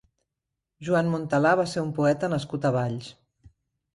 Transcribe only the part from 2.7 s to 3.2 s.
Valls.